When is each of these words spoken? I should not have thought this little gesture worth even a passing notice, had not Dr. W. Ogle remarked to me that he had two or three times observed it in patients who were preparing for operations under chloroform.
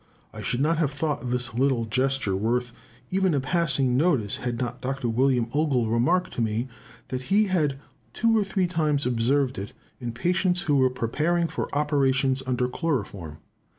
I 0.33 0.41
should 0.41 0.61
not 0.61 0.79
have 0.79 0.89
thought 0.89 1.29
this 1.29 1.53
little 1.53 1.85
gesture 1.85 2.35
worth 2.35 2.73
even 3.11 3.35
a 3.35 3.39
passing 3.39 3.95
notice, 3.95 4.37
had 4.37 4.57
not 4.57 4.81
Dr. 4.81 5.09
W. 5.09 5.45
Ogle 5.53 5.89
remarked 5.91 6.33
to 6.33 6.41
me 6.41 6.67
that 7.09 7.21
he 7.29 7.43
had 7.43 7.77
two 8.11 8.35
or 8.35 8.43
three 8.43 8.65
times 8.65 9.05
observed 9.05 9.59
it 9.59 9.73
in 9.99 10.11
patients 10.11 10.61
who 10.63 10.77
were 10.77 10.89
preparing 10.89 11.47
for 11.47 11.69
operations 11.77 12.41
under 12.47 12.67
chloroform. 12.67 13.37